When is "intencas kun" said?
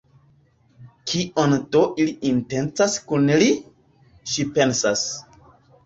2.31-3.31